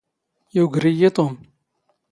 ⵢⵓⴳⵔ 0.55 0.83
ⵉⵢⵉ 0.91 1.03
ⵟⵓⵎ. 1.15 1.33